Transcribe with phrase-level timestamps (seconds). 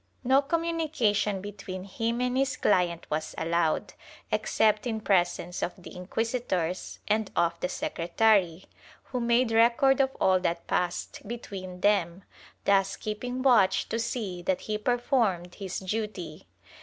[0.23, 3.93] No communication between him and his client was allowed,
[4.31, 8.65] except in presence of the inquisitors and of the secretary,
[9.03, 12.23] who made record of all that passed between them,
[12.65, 16.47] thus keeping watch to see that he performed his duty.